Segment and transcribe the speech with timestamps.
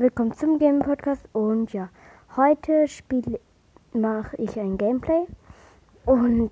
[0.00, 1.90] willkommen zum Game Podcast und ja,
[2.34, 3.38] heute spiele
[3.92, 5.26] mache ich ein Gameplay
[6.06, 6.50] und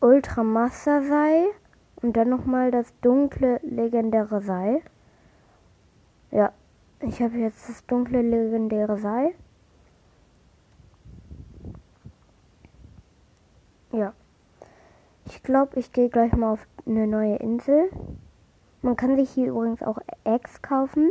[0.00, 1.46] Ultramaster Seil.
[2.02, 4.80] Und dann nochmal das dunkle legendäre Seil.
[6.30, 6.52] Ja,
[7.00, 9.34] ich habe jetzt das dunkle legendäre Seil.
[13.92, 14.14] Ja.
[15.26, 17.90] Ich glaube, ich gehe gleich mal auf eine neue Insel.
[18.82, 21.10] Man kann sich hier übrigens auch Eggs kaufen.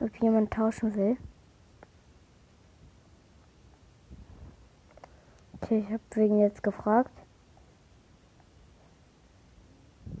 [0.00, 1.16] Ob jemand tauschen will.
[5.62, 7.12] Okay, ich habe wegen jetzt gefragt.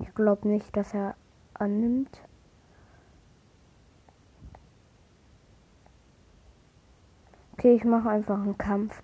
[0.00, 1.16] Ich glaube nicht, dass er
[1.54, 2.20] annimmt.
[7.54, 9.02] Okay, ich mache einfach einen Kampf.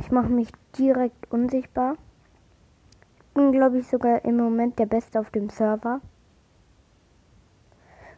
[0.00, 1.96] Ich mache mich direkt unsichtbar.
[3.18, 6.00] Ich bin, glaube ich, sogar im Moment der Beste auf dem Server.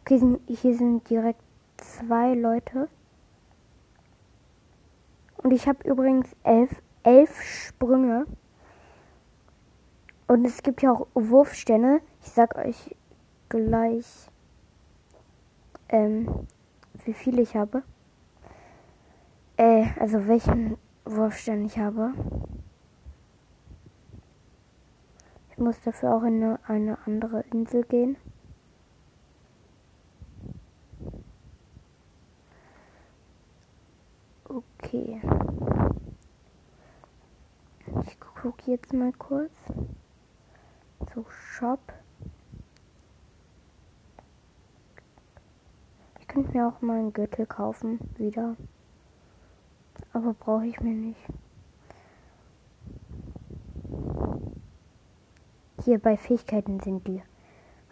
[0.01, 1.43] Okay, hier sind direkt
[1.77, 2.89] zwei Leute.
[5.39, 8.27] Und ich habe übrigens elf, elf Sprünge.
[10.27, 12.01] Und es gibt ja auch Wurfsterne.
[12.23, 12.97] Ich sag euch
[13.49, 14.29] gleich,
[15.89, 16.47] ähm,
[17.05, 17.83] wie viele ich habe.
[19.57, 22.13] Äh, also welchen Wurfstern ich habe.
[25.51, 28.17] Ich muss dafür auch in eine, eine andere Insel gehen.
[34.49, 35.21] Okay
[38.45, 39.55] gucke jetzt mal kurz.
[41.15, 41.81] So, Shop.
[46.21, 48.55] Ich könnte mir auch mal einen Gürtel kaufen, wieder.
[50.13, 51.27] Aber brauche ich mir nicht.
[55.83, 57.23] Hier bei Fähigkeiten sind die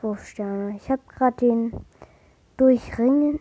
[0.03, 0.77] Wurfsterne.
[0.77, 1.73] Ich habe gerade den
[2.59, 3.41] Durchringen,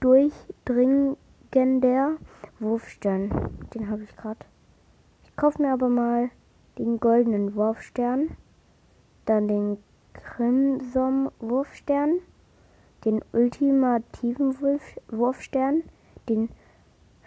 [0.00, 2.16] durchdringender
[2.58, 3.50] Wurfstern.
[3.74, 4.46] Den habe ich gerade.
[5.38, 6.30] Kaufe mir aber mal
[6.78, 8.36] den goldenen Wurfstern,
[9.24, 9.78] dann den
[10.12, 12.18] Crimson Wurfstern,
[13.04, 15.84] den ultimativen Wurf Wurfstern,
[16.28, 16.48] den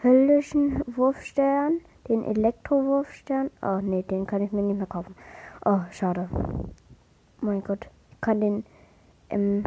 [0.01, 1.79] höllischen Wurfstern,
[2.09, 3.49] den Elektrowurfstern.
[3.61, 5.15] Oh nee, den kann ich mir nicht mehr kaufen.
[5.63, 6.27] Oh, schade.
[7.39, 8.65] Mein Gott, ich kann den,
[9.29, 9.63] ähm,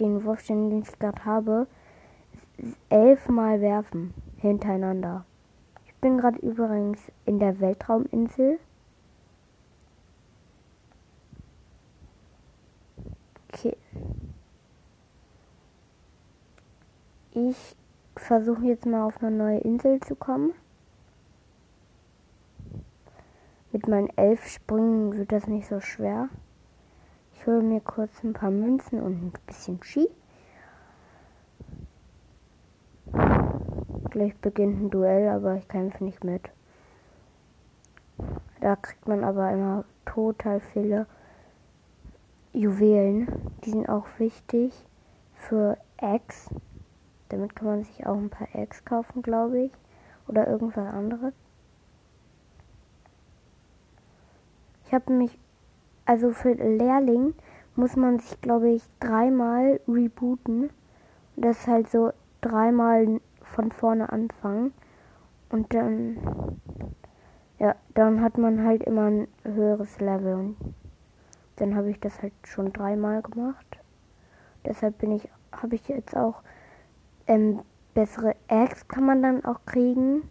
[0.00, 1.68] den Wurfstern, den ich gerade habe,
[2.88, 5.24] elfmal werfen hintereinander.
[6.00, 8.58] Ich bin gerade übrigens in der Weltrauminsel.
[13.52, 13.76] Okay.
[17.32, 17.76] Ich
[18.16, 20.54] versuche jetzt mal auf eine neue Insel zu kommen.
[23.70, 26.30] Mit meinen elf Sprüngen wird das nicht so schwer.
[27.34, 30.08] Ich hole mir kurz ein paar Münzen und ein bisschen Ski.
[34.20, 36.42] Gleich beginnt ein Duell, aber ich kämpfe nicht mit.
[38.60, 41.06] Da kriegt man aber immer total viele
[42.52, 43.28] Juwelen.
[43.64, 44.74] Die sind auch wichtig
[45.36, 46.50] für Eggs.
[47.30, 49.72] Damit kann man sich auch ein paar Eggs kaufen, glaube ich.
[50.28, 51.32] Oder irgendwas anderes.
[54.84, 55.38] Ich habe mich,
[56.04, 57.32] also für Lehrling
[57.74, 60.68] muss man sich, glaube ich, dreimal rebooten.
[61.36, 62.12] Das ist halt so
[62.42, 63.18] dreimal
[63.50, 64.72] von vorne anfangen.
[65.50, 66.18] Und dann,
[67.58, 70.34] ja, dann hat man halt immer ein höheres Level.
[70.34, 70.56] Und
[71.56, 73.78] dann habe ich das halt schon dreimal gemacht.
[74.64, 76.42] Deshalb bin ich, habe ich jetzt auch
[77.26, 77.60] ähm,
[77.94, 80.28] bessere Eggs kann man dann auch kriegen.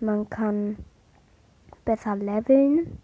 [0.00, 0.76] Man kann
[1.84, 2.98] besser leveln.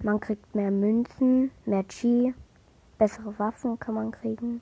[0.00, 2.32] Man kriegt mehr Münzen, mehr Chi,
[2.98, 4.60] bessere Waffen kann man kriegen.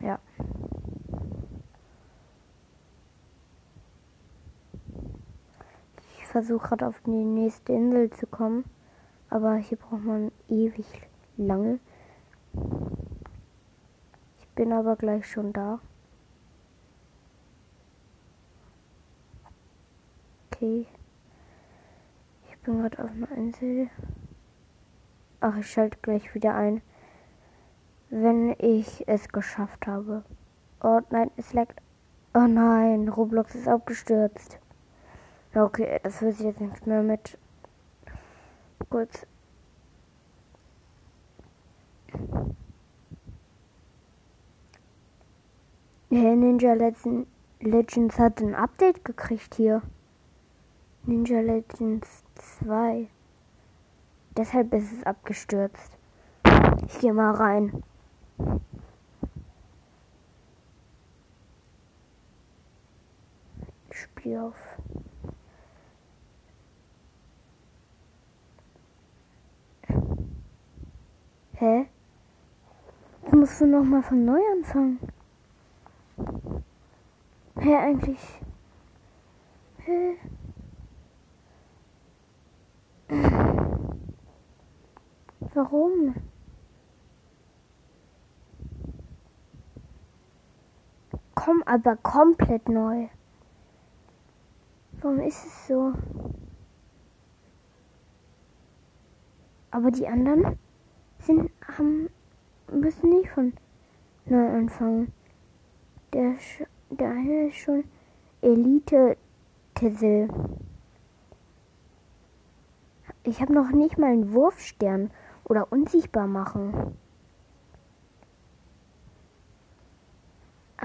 [0.00, 0.18] Ja.
[6.18, 8.64] Ich versuche gerade auf die nächste Insel zu kommen,
[9.30, 10.86] aber hier braucht man ewig
[11.36, 11.78] lange.
[14.38, 15.80] Ich bin aber gleich schon da.
[20.50, 20.86] Okay.
[22.48, 23.88] Ich bin gerade auf einer Insel.
[25.40, 26.82] Ach, ich schalte gleich wieder ein,
[28.10, 30.24] wenn ich es geschafft habe.
[30.82, 31.80] Oh nein, es leckt.
[32.34, 34.58] Oh nein, Roblox ist abgestürzt.
[35.54, 37.38] Okay, das wird jetzt nicht mehr mit.
[38.90, 39.26] Kurz.
[46.10, 46.74] Hey, Ninja
[47.60, 49.82] Legends hat ein Update gekriegt hier.
[51.04, 52.22] Ninja Legends
[52.60, 53.08] 2.
[54.36, 55.96] Deshalb ist es abgestürzt.
[56.86, 57.82] Ich gehe mal rein.
[63.90, 64.78] Spiel auf.
[71.54, 71.86] Hä?
[73.22, 74.98] Jetzt musst du noch mal von neu anfangen.
[77.58, 78.40] Hä, eigentlich?
[79.78, 80.16] Hä?
[85.54, 86.14] Warum?
[91.46, 93.06] Komm aber komplett neu.
[95.00, 95.92] Warum ist es so?
[99.70, 100.58] Aber die anderen
[101.20, 102.10] sind, haben,
[102.72, 103.52] müssen nicht von
[104.24, 105.12] neu anfangen.
[106.12, 106.34] Der,
[106.90, 107.84] der eine ist schon
[108.42, 109.16] Elite
[109.76, 110.28] Tessel.
[113.22, 115.12] Ich habe noch nicht mal einen Wurfstern
[115.44, 116.98] oder unsichtbar machen.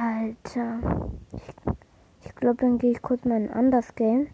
[0.02, 0.80] Alter.
[1.32, 4.30] Ich, ich glaube, dann gehe ich kurz mal in ein anderes Game.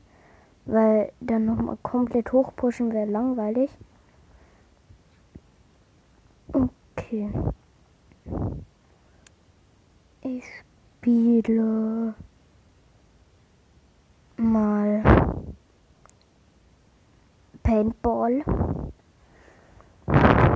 [0.65, 3.69] Weil dann nochmal komplett hochpushen wäre langweilig.
[6.53, 7.29] Okay.
[10.21, 10.45] Ich
[10.99, 12.13] spiele
[14.37, 15.03] mal
[17.63, 18.43] Paintball.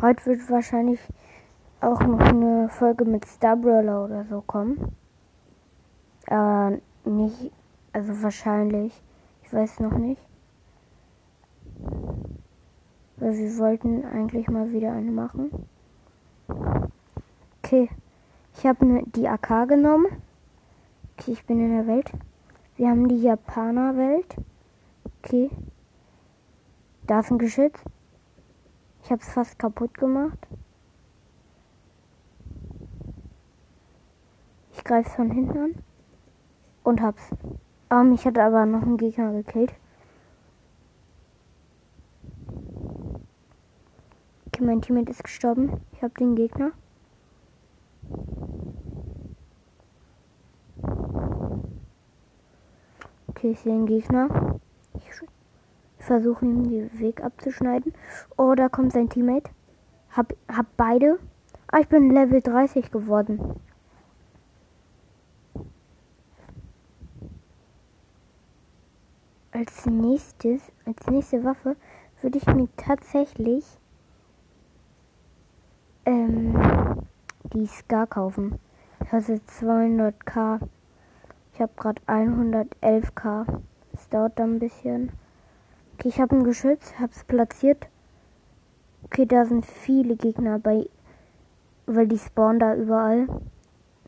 [0.01, 0.99] Heute wird wahrscheinlich
[1.81, 4.95] auch noch eine Folge mit Starbrawler oder so kommen.
[6.31, 7.51] Äh, nicht,
[7.91, 8.93] also wahrscheinlich.
[9.43, 10.21] Ich weiß noch nicht.
[13.17, 15.67] Weil wir wollten eigentlich mal wieder eine machen.
[17.61, 17.89] Okay.
[18.55, 20.07] Ich habe ne, die AK genommen.
[21.17, 22.09] Okay, ich bin in der Welt.
[22.77, 24.37] Wir haben die Japaner-Welt.
[25.21, 25.49] Okay.
[27.07, 27.77] Da ist ein Geschütz.
[29.03, 30.47] Ich habe es fast kaputt gemacht.
[34.71, 35.90] Ich greife von hinten an.
[36.83, 37.29] Und hab's.
[37.89, 39.73] Oh, mich hat aber noch ein Gegner gekillt.
[44.47, 45.81] Okay, mein Teammate ist gestorben.
[45.91, 46.71] Ich habe den Gegner.
[53.27, 54.59] Okay, ich sehe den Gegner.
[54.93, 55.09] Ich
[55.97, 57.93] versuche ihm den Weg abzuschneiden.
[58.37, 59.51] Oh, da kommt sein Teammate.
[60.11, 61.19] Hab, hab beide.
[61.71, 63.59] Ah, ich bin Level 30 geworden.
[69.61, 71.75] Als nächstes, als nächste Waffe
[72.23, 73.63] würde ich mir tatsächlich
[76.03, 77.05] ähm,
[77.53, 78.57] die Scar kaufen.
[79.03, 80.61] Ich hatte 200k.
[81.53, 83.61] Ich habe gerade 111k.
[83.93, 85.11] Es dauert dann ein bisschen.
[85.93, 87.87] Okay, ich habe ein Geschütz, habe es platziert.
[89.03, 90.89] Okay, da sind viele Gegner bei,
[91.85, 93.27] weil die spawnen da überall.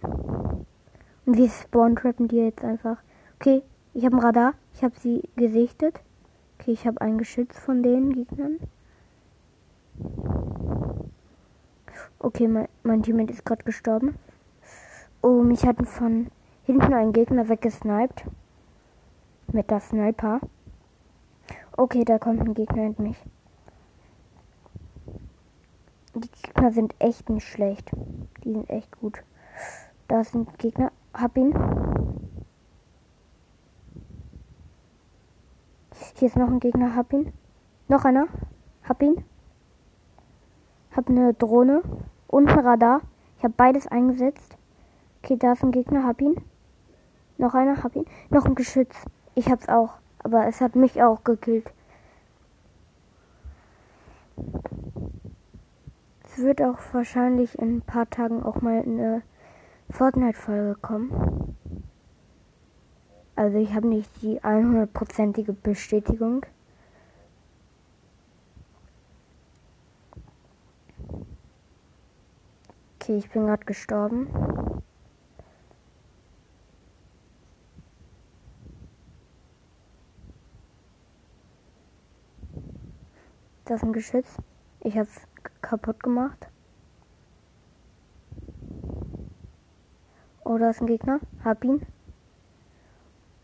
[0.02, 2.98] Und wir spawn trappen die jetzt einfach.
[3.36, 3.62] Okay,
[3.94, 4.54] ich habe ein Radar.
[4.74, 6.02] Ich habe sie gesichtet.
[6.60, 8.60] Okay, ich habe ein Geschütz von den Gegnern.
[12.20, 14.16] Okay, mein, mein Teammate ist gerade gestorben.
[15.22, 16.32] Oh, mich hat von
[16.64, 18.26] hinten ein Gegner weggesniped.
[19.52, 20.40] Mit der Sniper.
[21.76, 23.18] Okay, da kommt ein Gegner in mich.
[26.16, 27.92] Die Gegner sind echt nicht schlecht.
[28.44, 29.24] Die sind echt gut.
[30.08, 30.92] Da sind Gegner.
[31.14, 31.54] Hab ihn.
[36.16, 36.96] Hier ist noch ein Gegner.
[36.96, 37.34] Hab ihn.
[37.88, 38.28] Noch einer.
[38.84, 39.24] Hab ihn.
[40.96, 41.82] Hab eine Drohne
[42.28, 43.02] und ein Radar.
[43.38, 44.58] Ich habe beides eingesetzt.
[45.22, 46.06] Okay, da ist ein Gegner.
[46.06, 46.36] Hab ihn.
[47.38, 47.84] Noch einer.
[47.84, 48.06] Hab ihn.
[48.30, 48.96] Noch ein Geschütz.
[49.36, 49.94] Ich hab's auch.
[50.20, 51.72] Aber es hat mich auch gekillt.
[56.26, 59.22] Es wird auch wahrscheinlich in ein paar Tagen auch mal eine
[59.90, 61.56] Fortnite-Folge kommen.
[63.36, 66.46] Also ich habe nicht die 100%ige Bestätigung.
[73.00, 74.28] Okay, ich bin gerade gestorben.
[83.66, 84.38] Das ist ein Geschütz.
[84.82, 85.28] Ich habe es
[85.62, 86.48] kaputt gemacht.
[90.46, 91.20] Oh, da ist ein Gegner.
[91.44, 91.86] Hab ihn.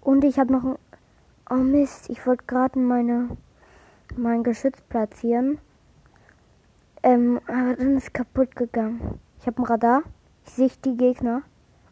[0.02, 0.76] Und ich habe noch ein...
[1.50, 3.38] Oh Mist, ich wollte gerade meine
[4.16, 5.60] mein Geschütz platzieren.
[7.04, 9.20] Ähm, aber dann ist kaputt gegangen.
[9.40, 10.04] Ich habe ein Radar.
[10.46, 11.44] Ich sehe die Gegner.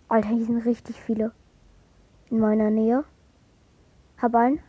[0.10, 1.32] Alter, hier sind richtig viele.
[2.30, 3.04] In meiner Nähe.
[4.18, 4.60] Hab einen.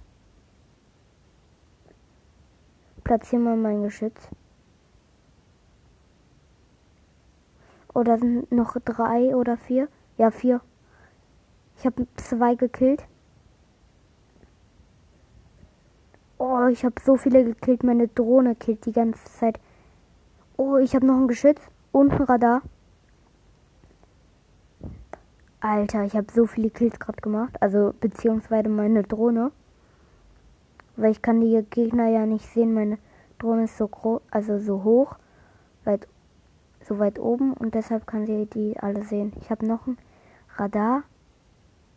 [3.03, 4.29] platziere mal mein Geschütz.
[7.95, 9.89] Oder sind noch drei oder vier?
[10.19, 10.61] Ja, vier.
[11.79, 13.05] Ich habe zwei gekillt.
[16.39, 17.83] Oh, ich habe so viele gekillt.
[17.83, 19.59] Meine Drohne killt die ganze Zeit.
[20.57, 22.63] Oh, ich habe noch ein Geschütz und ein Radar.
[25.61, 27.61] Alter, ich habe so viele Kills gerade gemacht.
[27.61, 29.51] Also, beziehungsweise meine Drohne.
[30.97, 32.73] Weil ich kann die Gegner ja nicht sehen.
[32.73, 32.99] Meine
[33.39, 35.17] Drohne ist so groß, also so hoch,
[35.85, 36.07] weit,
[36.85, 39.33] so weit oben und deshalb kann sie die alle sehen.
[39.41, 39.99] Ich habe noch ein
[40.57, 41.03] Radar.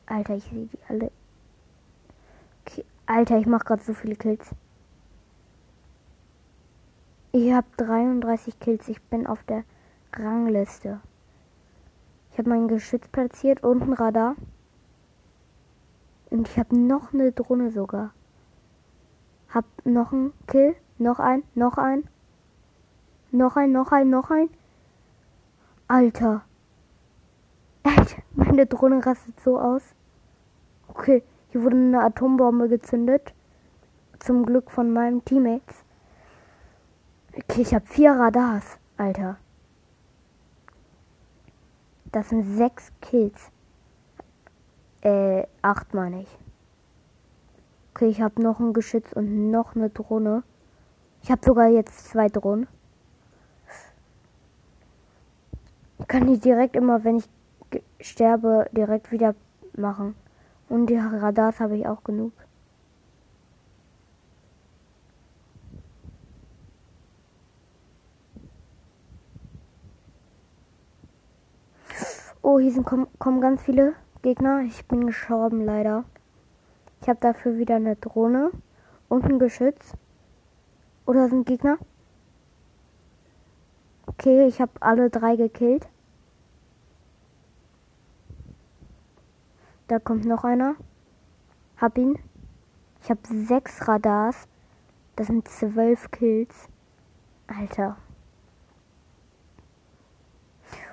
[0.06, 1.12] Alter, ich sehe die alle.
[3.14, 4.56] Alter, ich mache gerade so viele Kills.
[7.34, 8.88] Ich habe 33 Kills.
[8.88, 9.66] Ich bin auf der
[10.14, 11.02] Rangliste.
[12.32, 14.36] Ich habe mein Geschütz platziert und ein Radar.
[16.30, 18.14] Und ich habe noch eine Drohne sogar.
[19.50, 20.78] Hab noch einen Kill.
[20.98, 21.44] Noch ein.
[21.54, 22.08] Noch ein.
[23.32, 24.50] Noch ein, noch ein, noch ein.
[25.90, 26.46] Alter.
[27.84, 29.84] Alter, meine Drohne rastet so aus.
[30.88, 33.34] Okay, hier wurde eine Atombombe gezündet.
[34.20, 35.84] Zum Glück von meinem Teammates.
[37.36, 39.38] Okay, ich habe vier Radars, Alter.
[42.12, 43.52] Das sind sechs Kills.
[45.02, 46.38] Äh, acht meine ich.
[47.94, 50.44] Okay, ich habe noch ein Geschütz und noch eine Drohne.
[51.24, 52.68] Ich habe sogar jetzt zwei Drohnen.
[56.00, 57.30] Ich kann die direkt immer, wenn ich
[58.00, 59.36] sterbe, direkt wieder
[59.76, 60.16] machen.
[60.72, 62.32] Und die Radars habe ich auch genug.
[72.42, 74.62] Oh, hier sind, kommen, kommen ganz viele Gegner.
[74.62, 76.06] Ich bin gestorben, leider.
[77.02, 78.52] Ich habe dafür wieder eine Drohne
[79.10, 79.92] und ein Geschütz.
[81.06, 81.80] Oder sind Gegner?
[84.08, 85.86] Okay, ich habe alle drei gekillt.
[89.92, 90.76] Da kommt noch einer.
[91.76, 92.18] Hab ihn.
[93.02, 94.48] Ich habe sechs Radars.
[95.18, 96.70] Das sind zwölf Kills.
[97.46, 97.98] Alter.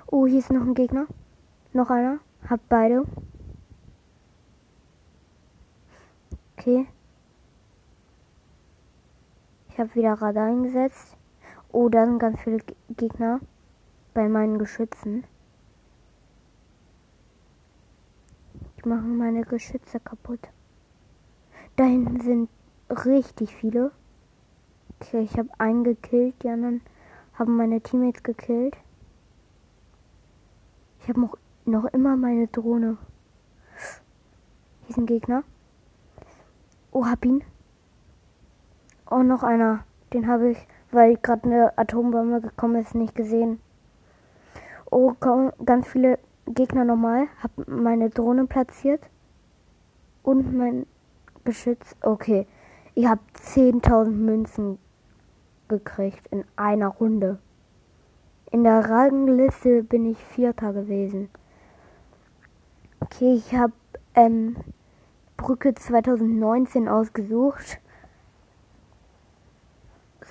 [0.05, 1.07] Oh, hier ist noch ein Gegner.
[1.71, 2.19] Noch einer.
[2.49, 3.05] Hab beide.
[6.57, 6.85] Okay.
[9.69, 11.15] Ich habe wieder Radar eingesetzt.
[11.71, 12.59] Oh, da sind ganz viele
[12.97, 13.39] Gegner
[14.13, 15.23] bei meinen Geschützen.
[18.79, 20.39] Ich mache meine Geschütze kaputt.
[21.75, 22.49] Da hinten sind
[22.89, 23.91] richtig viele.
[24.95, 26.79] Okay, ich habe einen gekillt, die anderen
[27.33, 28.77] haben meine Teammates gekillt.
[31.01, 32.95] Ich habe noch, noch immer meine Drohne.
[34.83, 35.43] Hier ist ein Gegner.
[36.93, 37.43] Oh, hab ihn.
[39.11, 39.83] Oh, noch einer.
[40.13, 43.59] Den habe ich, weil gerade eine Atombombe gekommen ist, nicht gesehen.
[44.89, 46.17] Oh, komm, ganz viele
[46.49, 47.27] Gegner nochmal.
[47.41, 49.09] Hab meine Drohne platziert.
[50.23, 50.85] Und mein
[51.45, 51.95] Geschütz.
[52.01, 52.47] Okay.
[52.95, 54.77] Ich habe 10.000 Münzen
[55.67, 57.39] gekriegt in einer Runde.
[58.51, 61.29] In der Rangliste bin ich Vierter gewesen.
[62.99, 63.73] Okay, ich habe
[64.15, 64.57] ähm,
[65.37, 67.79] Brücke 2019 ausgesucht.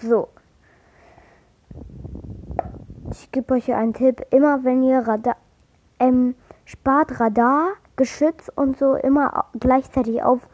[0.02, 0.28] So.
[3.10, 4.26] Ich gebe euch einen Tipp.
[4.30, 5.36] Immer wenn ihr Radar,
[5.98, 10.48] ähm, spart Radar, Geschütz und so immer gleichzeitig auf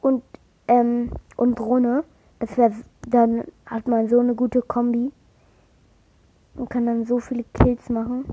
[0.00, 0.22] und,
[0.68, 2.04] ähm, und Drohne.
[2.38, 2.72] Das wäre,
[3.08, 5.12] dann hat man so eine gute Kombi
[6.54, 8.24] und kann dann so viele Kills machen.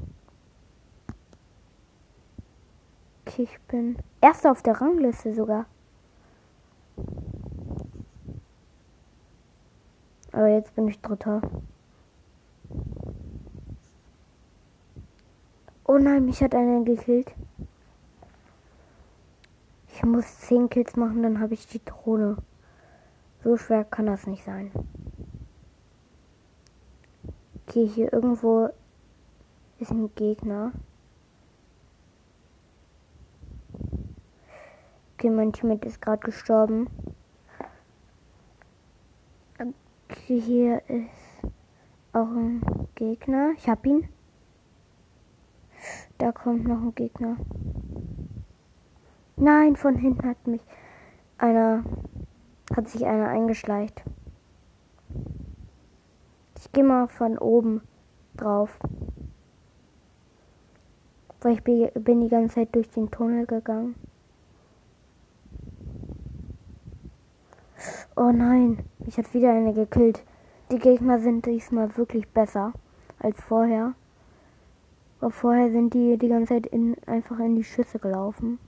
[3.25, 5.65] Okay, ich bin erster auf der Rangliste sogar.
[10.31, 11.41] Aber jetzt bin ich dritter.
[15.97, 17.33] Oh nein, mich hat einer gekillt.
[19.88, 22.38] Ich muss 10 Kills machen, dann habe ich die Drohne.
[23.43, 24.71] So schwer kann das nicht sein.
[27.55, 28.69] Okay, hier irgendwo
[29.79, 30.71] ist ein Gegner.
[35.15, 36.91] Okay, mein Teammate ist gerade gestorben.
[39.57, 41.51] Okay, hier ist
[42.13, 42.62] auch ein
[42.93, 43.53] Gegner.
[43.57, 44.07] Ich hab ihn.
[46.17, 47.38] Da kommt noch ein Gegner.
[49.36, 50.62] Nein, von hinten hat mich
[51.38, 51.84] einer,
[52.75, 54.01] hat sich einer eingeschleicht.
[56.58, 57.82] Ich gehe mal von oben
[58.36, 58.80] drauf.
[61.41, 63.95] Weil ich bin die ganze Zeit durch den Tunnel gegangen.
[68.15, 70.23] Oh nein, mich hat wieder eine gekillt.
[70.71, 72.73] Die Gegner sind diesmal wirklich besser
[73.19, 73.93] als vorher.
[75.19, 78.60] Aber vorher sind die die ganze Zeit in, einfach in die Schüsse gelaufen.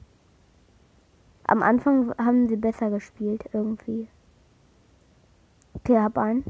[1.44, 4.08] Am Anfang haben sie besser gespielt irgendwie.
[5.74, 6.44] Okay, hab einen.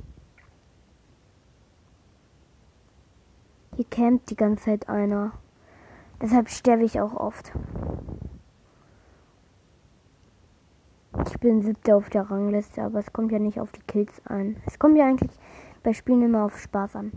[3.76, 5.32] Hier campt die ganze Zeit einer.
[6.22, 7.54] Deshalb sterbe ich auch oft.
[11.28, 14.58] Ich bin siebter auf der Rangliste, aber es kommt ja nicht auf die Kills an.
[14.66, 15.32] Es kommt ja eigentlich
[15.82, 17.12] bei Spielen immer auf Spaß an.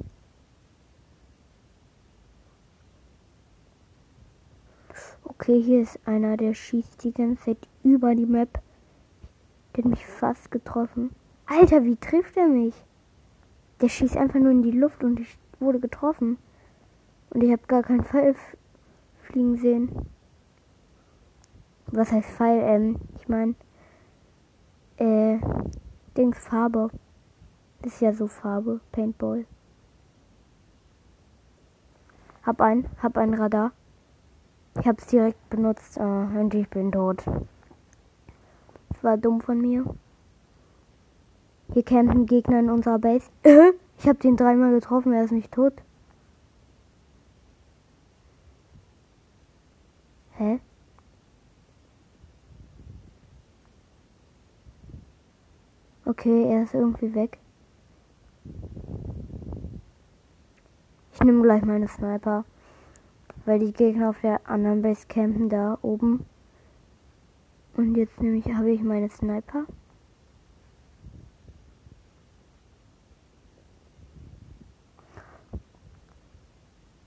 [5.25, 8.61] Okay, hier ist einer, der schießt die ganze Zeit über die Map.
[9.75, 11.11] Der hat mich fast getroffen.
[11.47, 12.75] Alter, wie trifft er mich?
[13.81, 16.39] Der schießt einfach nur in die Luft und ich wurde getroffen.
[17.31, 18.35] Und ich habe gar keinen Pfeil
[19.23, 19.91] fliegen sehen.
[21.87, 22.61] Was heißt Pfeil?
[22.63, 23.55] Ähm, ich meine,
[24.97, 25.39] äh,
[26.17, 26.91] Dings Farbe.
[27.81, 29.47] Das ist ja so Farbe, Paintball.
[32.45, 33.73] Hab ein, hab ein Radar.
[34.79, 37.25] Ich hab's direkt benutzt äh, und ich bin tot.
[38.89, 39.85] Das war dumm von mir.
[41.73, 43.31] Hier campen Gegner in unserer Base.
[43.99, 45.75] ich hab den dreimal getroffen, er ist nicht tot.
[50.33, 50.61] Hä?
[56.05, 57.39] Okay, er ist irgendwie weg.
[61.15, 62.45] Ich nehme gleich meine Sniper,
[63.45, 66.25] weil die Gegner auf der anderen Base campen da oben.
[67.77, 69.65] Und jetzt nehme ich, habe ich meine Sniper.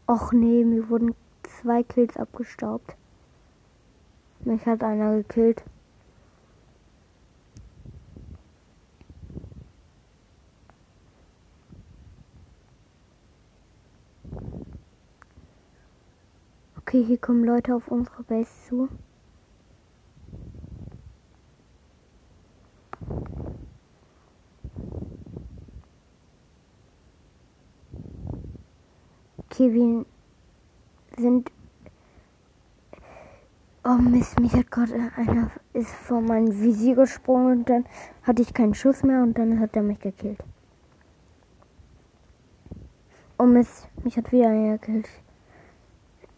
[0.07, 2.95] Och nee, mir wurden zwei Kills abgestaubt.
[4.41, 5.63] Mich hat einer gekillt.
[16.95, 18.87] Okay, hier kommen Leute auf unsere Base zu.
[29.39, 30.05] Okay, wir
[31.17, 31.51] sind.
[33.83, 37.83] Oh Mist, mich hat gerade einer ist vor mein Visier gesprungen und dann
[38.23, 40.41] hatte ich keinen Schuss mehr und dann hat er mich gekillt.
[43.37, 45.09] Oh Mist, mich hat wieder einer gekillt.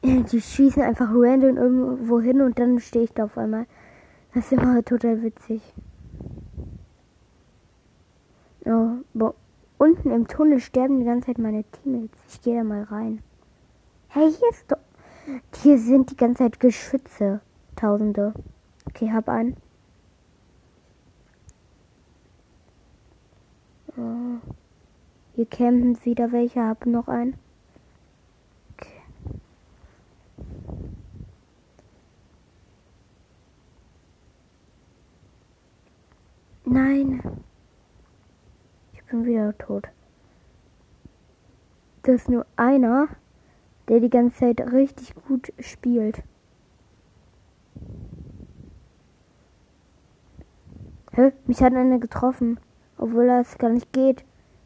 [0.08, 3.66] Die schießen einfach random irgendwo hin und dann stehe ich da auf einmal.
[4.34, 5.62] Das ist immer total witzig.
[8.64, 9.36] Oh, boah.
[9.78, 12.20] Unten im Tunnel sterben die ganze Zeit meine Teammates.
[12.30, 13.22] Ich gehe da mal rein.
[14.08, 14.78] Hey, hier ist doch.
[15.62, 17.42] Hier sind die ganze Zeit Geschütze.
[17.76, 18.34] Tausende.
[18.88, 19.58] Okay, hab einen.
[23.98, 24.40] Oh.
[25.34, 26.64] Hier campen wieder welche.
[26.64, 27.36] Hab noch einen.
[36.70, 37.22] Nein
[39.08, 39.88] bin wieder tot.
[42.04, 43.08] Das ist nur einer,
[43.88, 46.24] der die ganze Zeit richtig gut spielt.
[51.12, 51.34] Hä?
[51.46, 52.60] Mich hat einer getroffen.
[52.98, 54.26] Obwohl das gar nicht geht.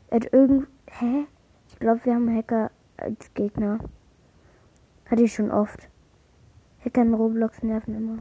[0.09, 0.67] Er hat irgend.
[0.87, 1.25] Hä?
[1.69, 3.79] Ich glaube, wir haben Hacker als Gegner.
[5.09, 5.89] Hatte ich schon oft.
[6.83, 8.17] Hacker in Roblox nerven immer.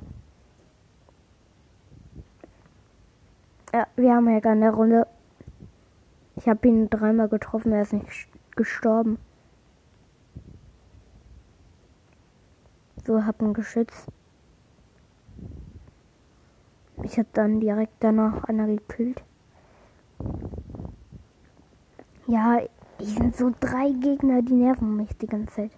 [3.72, 5.06] Ja, wir haben Hacker in der Runde.
[6.36, 9.18] Ich habe ihn dreimal getroffen, er ist nicht gestorben.
[13.06, 14.08] So, hab ihn geschützt.
[17.02, 19.22] Ich hab dann direkt danach einer gekillt.
[22.26, 22.60] Ja,
[22.98, 25.72] ich sind so drei Gegner, die nerven mich die ganze Zeit.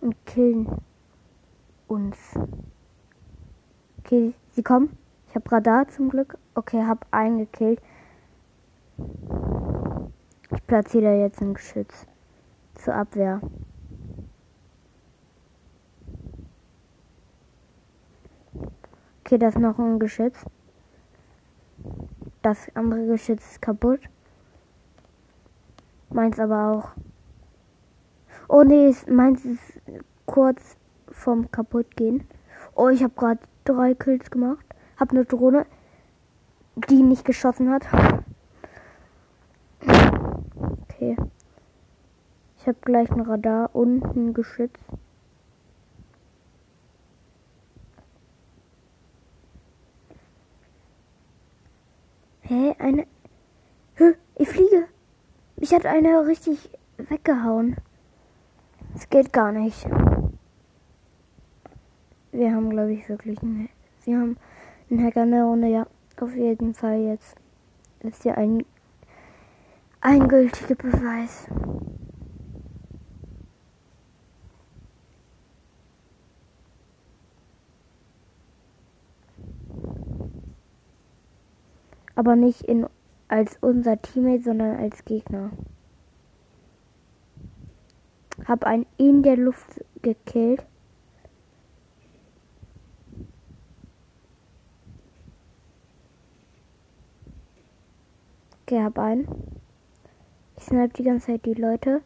[0.00, 0.68] Und killen
[1.86, 2.16] uns.
[3.98, 5.01] Okay, sie kommen.
[5.32, 6.36] Ich hab Radar zum Glück.
[6.54, 7.80] Okay, hab einen gekillt.
[10.54, 12.06] Ich platziere jetzt ein Geschütz
[12.74, 13.40] zur Abwehr.
[19.20, 20.44] Okay, da ist noch ein Geschütz.
[22.42, 24.00] Das andere Geschütz ist kaputt.
[26.10, 26.90] Meins aber auch.
[28.50, 29.80] Oh nee, meins ist
[30.26, 30.76] kurz
[31.10, 32.28] vom kaputtgehen.
[32.74, 34.66] Oh, ich habe gerade drei Kills gemacht.
[35.02, 35.66] Hab eine Drohne,
[36.88, 37.88] die nicht geschossen hat.
[39.80, 41.16] Okay.
[42.56, 44.78] Ich habe gleich ein Radar und ein Geschütz.
[52.42, 52.76] Hä?
[52.78, 53.08] Eine.
[53.96, 54.14] Hä?
[54.36, 54.86] Ich fliege.
[55.56, 57.74] Mich hat einer richtig weggehauen.
[58.94, 59.84] Es geht gar nicht.
[62.30, 63.68] Wir haben, glaube ich, wirklich einen.
[64.04, 64.36] Sie haben
[64.92, 65.86] in Runde, ja.
[66.20, 67.36] Auf jeden Fall jetzt.
[68.00, 68.64] Ist ja ein
[70.00, 71.48] eingültiger Beweis.
[82.14, 82.86] Aber nicht in,
[83.28, 85.50] als unser Teammate, sondern als Gegner.
[88.46, 90.62] Hab einen in der Luft gekillt.
[98.80, 99.26] Hab einen.
[100.56, 102.02] Ich snipe die ganze Zeit die Leute.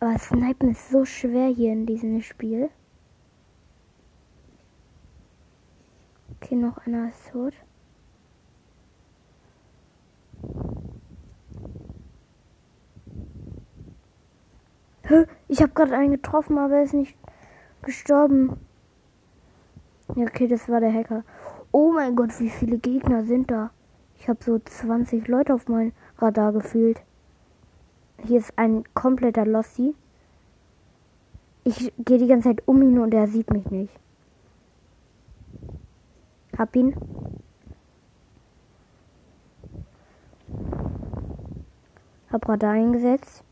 [0.00, 2.70] Aber Snipen ist so schwer hier in diesem Spiel.
[6.36, 7.52] Okay, noch einer ist tot.
[15.48, 17.16] Ich habe gerade einen getroffen, aber er ist nicht
[17.82, 18.56] gestorben.
[20.14, 21.24] Ja, okay, das war der Hacker.
[21.72, 23.70] Oh mein Gott, wie viele Gegner sind da?
[24.20, 27.00] Ich habe so 20 Leute auf mein Radar gefühlt.
[28.22, 29.94] Hier ist ein kompletter Lossi.
[31.64, 33.98] Ich gehe die ganze Zeit um ihn und er sieht mich nicht.
[36.58, 36.94] Hab ihn.
[42.30, 43.42] Hab Radar eingesetzt.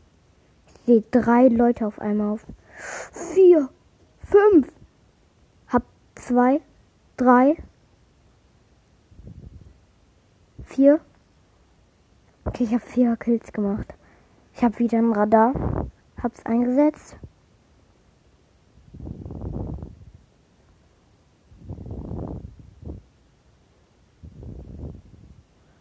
[0.67, 2.45] Ich sehe drei Leute auf einmal auf.
[2.77, 3.69] Vier.
[4.19, 4.71] Fünf.
[5.67, 6.61] Hab zwei.
[7.17, 7.57] Drei
[10.69, 10.99] vier.
[12.45, 13.93] Okay, ich habe vier Kills gemacht.
[14.53, 15.87] Ich habe wieder ein Radar.
[16.21, 17.17] Hab's eingesetzt.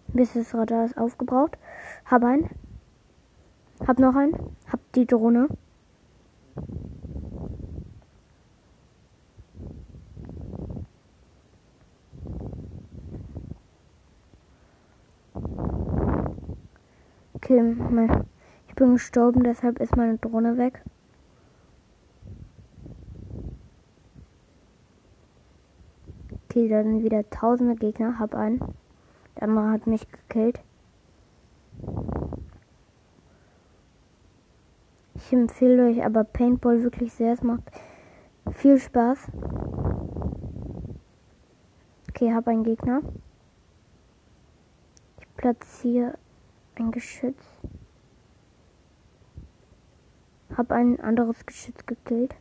[0.08, 1.58] Bis das Radar ist aufgebraucht.
[2.06, 2.50] Hab einen.
[3.86, 4.34] Hab noch einen.
[4.72, 5.48] Hab die Drohne.
[17.78, 18.24] Mein,
[18.68, 20.82] ich bin gestorben, deshalb ist meine Drohne weg.
[26.58, 28.18] Okay, da sind wieder tausende Gegner.
[28.18, 28.60] Hab einen.
[29.36, 30.60] Der andere hat mich gekillt.
[35.14, 37.34] Ich empfehle euch aber Paintball wirklich sehr.
[37.34, 37.62] Es macht
[38.50, 39.30] viel Spaß.
[42.08, 43.02] Okay, hab einen Gegner.
[45.20, 46.14] Ich platziere
[46.76, 47.47] ein Geschütz.
[50.58, 52.34] Hab ein anderes Geschütz gekillt.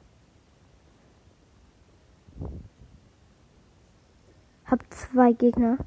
[4.66, 5.78] Hab zwei Gegner.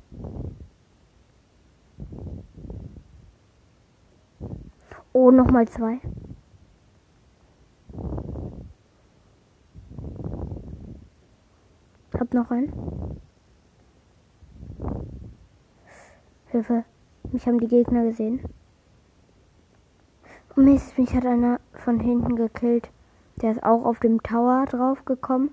[5.13, 5.99] Oh, nochmal zwei.
[12.15, 13.21] Hab noch einen.
[16.47, 16.85] Hilfe.
[17.33, 18.41] Mich haben die Gegner gesehen.
[20.57, 22.91] Mist, mich hat einer von hinten gekillt.
[23.41, 25.51] Der ist auch auf dem Tower draufgekommen.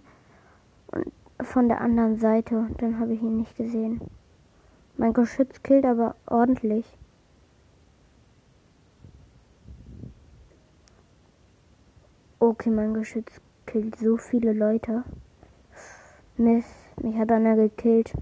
[0.88, 2.67] Und von der anderen Seite.
[2.79, 4.01] Dann habe ich ihn nicht gesehen.
[4.97, 6.86] Mein Geschütz killt aber ordentlich.
[12.39, 15.03] Okay, mein Geschütz killt so viele Leute.
[16.38, 16.69] Mist,
[17.01, 18.13] mich hat einer gekillt.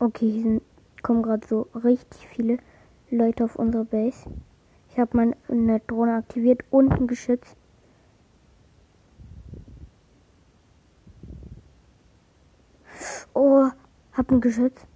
[0.00, 0.62] Okay, hier sind,
[1.02, 2.58] kommen gerade so richtig viele
[3.10, 4.30] Leute auf unsere Base.
[4.90, 7.56] Ich habe meine Drohne aktiviert und ein Geschütz.
[13.34, 13.68] Oh,
[14.12, 14.86] hab ein Geschütz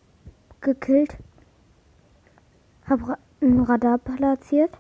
[0.61, 1.17] gekillt.
[2.89, 4.71] Hab Ra ein Radar platziert.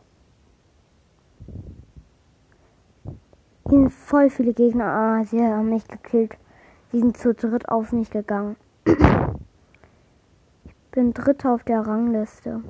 [3.68, 4.85] Hier sind voll viele Gegner.
[4.85, 6.37] Ah, sie haben mich gekillt.
[6.92, 8.57] Die sind zu dritt auf mich gegangen
[10.92, 12.61] bin Dritter auf der Rangliste.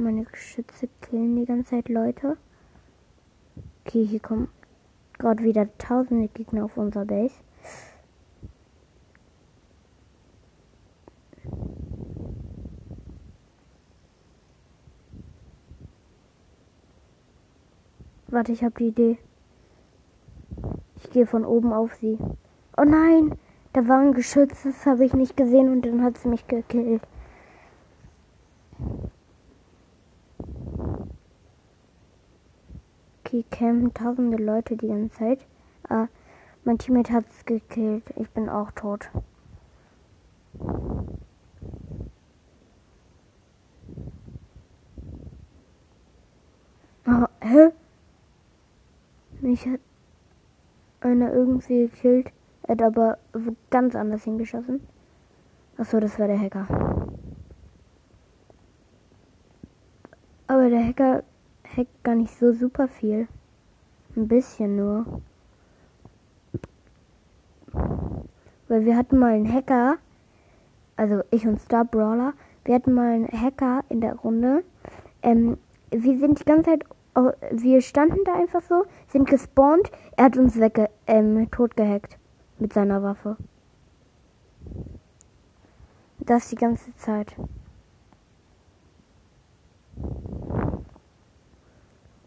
[0.00, 2.36] Meine Geschütze killen die ganze Zeit Leute.
[3.84, 4.48] Okay, hier kommen
[5.18, 7.34] gerade wieder tausende Gegner auf unser Base.
[18.28, 19.18] Warte, ich habe die Idee.
[20.94, 22.18] Ich gehe von oben auf sie.
[22.76, 23.36] Oh nein!
[23.72, 27.02] Da war ein Geschütz, das habe ich nicht gesehen und dann hat sie mich gekillt.
[33.28, 35.46] Okay, campen tausende Leute die ganze Zeit.
[35.86, 36.06] Ah,
[36.64, 38.04] mein Teammate hat es gekillt.
[38.16, 39.10] Ich bin auch tot.
[47.04, 47.68] Ah, hä?
[49.42, 49.80] Mich hat
[51.00, 52.32] einer irgendwie gekillt.
[52.62, 53.18] Er hat aber
[53.68, 54.80] ganz anders hingeschossen.
[55.76, 56.66] Achso, das war der Hacker.
[60.46, 61.24] Aber der Hacker
[61.78, 63.28] hackt gar nicht so super viel.
[64.16, 65.22] Ein bisschen nur.
[68.68, 69.96] Weil wir hatten mal einen Hacker,
[70.96, 74.64] also ich und Star Brawler, wir hatten mal einen Hacker in der Runde.
[75.22, 75.56] Ähm,
[75.90, 76.84] wir sind die ganze Zeit,
[77.50, 82.18] wir standen da einfach so, sind gespawnt, er hat uns wegge, ähm, tot gehackt
[82.58, 83.36] mit seiner Waffe.
[86.18, 87.36] Das die ganze Zeit.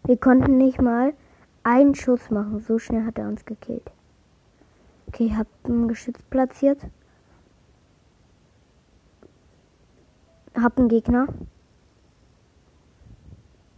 [0.04, 1.14] Wir konnten nicht mal
[1.64, 2.60] einen Schuss machen.
[2.60, 3.92] So schnell hat er uns gekillt.
[5.08, 6.80] Okay, ich habe ein Geschütz platziert.
[10.56, 11.28] Hab einen Gegner.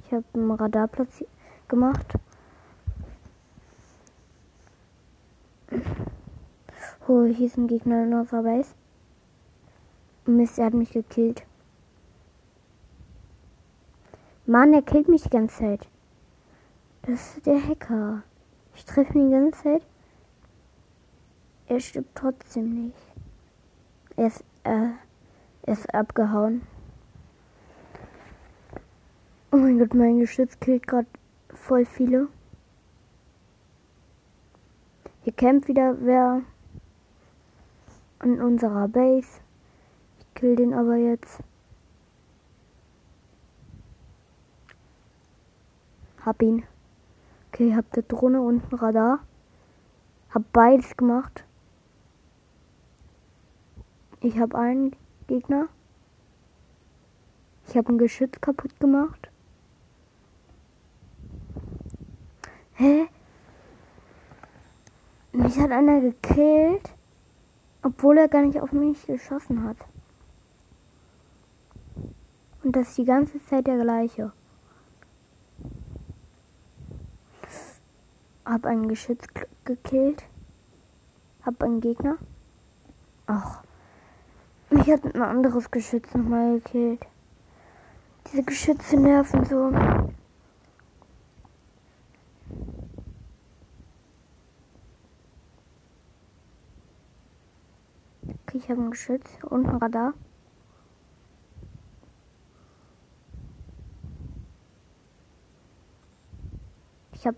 [0.06, 1.30] Ich habe ein Radar platziert
[1.68, 2.14] gemacht.
[7.08, 8.76] Oh, hier ist ein Gegner in unserer Base.
[10.26, 11.44] Mist, er hat mich gekillt.
[14.46, 15.88] Mann, er killt mich die ganze Zeit.
[17.06, 18.24] Das ist der Hacker.
[18.76, 19.86] Ich treffe ihn die ganze Zeit.
[21.68, 22.98] Er stirbt trotzdem nicht.
[24.16, 24.92] Er ist, äh,
[25.64, 26.62] er ist abgehauen.
[29.52, 31.08] Oh mein Gott, mein Geschütz killt gerade
[31.54, 32.30] voll viele.
[35.24, 36.42] Hier kämpft wieder wer
[38.20, 39.42] an unserer Base.
[40.20, 41.44] Ich kill den aber jetzt.
[46.26, 46.64] Hab ihn.
[47.54, 49.20] Okay, hab der Drohne und ein Radar.
[50.32, 51.46] Hab beides gemacht.
[54.22, 54.96] Ich habe einen
[55.28, 55.68] Gegner.
[57.68, 59.30] Ich habe ein Geschütz kaputt gemacht.
[62.74, 63.08] Hä?
[65.34, 66.92] Mich hat einer gekillt,
[67.84, 69.78] obwohl er gar nicht auf mich geschossen hat.
[72.64, 74.32] Und das ist die ganze Zeit der gleiche.
[78.46, 79.26] Hab einen Geschütz
[79.64, 80.24] gekillt.
[81.44, 82.18] Hab einen Gegner.
[83.26, 83.64] Ach.
[84.70, 87.06] Mich hat ein anderes Geschütz nochmal gekillt.
[88.28, 89.72] Diese Geschütze nerven so.
[98.46, 100.14] Okay, ich habe ein Geschütz und ein Radar.
[107.14, 107.38] Ich habe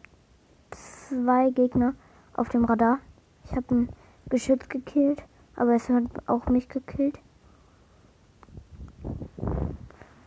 [1.09, 1.93] zwei Gegner
[2.33, 2.99] auf dem Radar.
[3.43, 3.89] Ich habe ein
[4.29, 5.23] Geschütz gekillt,
[5.55, 7.19] aber es hat auch mich gekillt.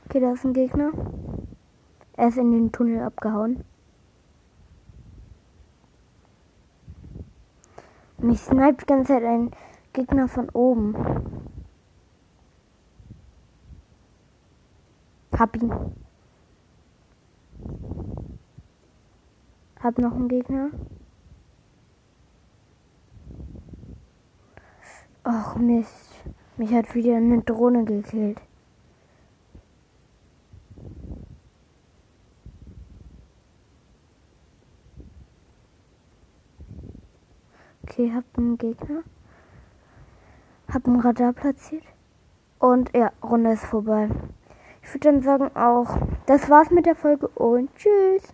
[0.05, 0.93] Okay, da ist ein Gegner.
[2.17, 3.65] Er ist in den Tunnel abgehauen.
[8.19, 9.51] Mich sniped die ganze Zeit ein
[9.93, 10.95] Gegner von oben.
[15.37, 15.73] Hab ihn.
[19.89, 20.69] Hab noch einen Gegner.
[25.25, 26.15] Ach Mist.
[26.59, 28.39] Mich hat wieder eine Drohne gekillt.
[37.83, 39.05] Okay, hab einen Gegner.
[40.71, 41.85] Hab ein Radar platziert.
[42.59, 44.11] Und ja, Runde ist vorbei.
[44.83, 45.97] Ich würde dann sagen auch,
[46.27, 48.31] das war's mit der Folge und tschüss.